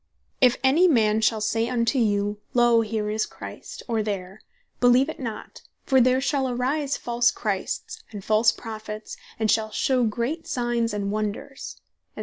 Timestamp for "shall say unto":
1.21-1.99